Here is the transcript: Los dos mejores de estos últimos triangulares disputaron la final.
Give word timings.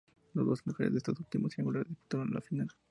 Los 0.33 0.47
dos 0.47 0.65
mejores 0.65 0.93
de 0.93 0.97
estos 0.97 1.19
últimos 1.19 1.51
triangulares 1.51 1.87
disputaron 1.89 2.31
la 2.33 2.41
final. 2.41 2.67